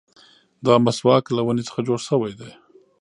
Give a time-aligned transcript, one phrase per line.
[0.65, 2.51] دا مسواک له ونې څخه جوړ شوی دی.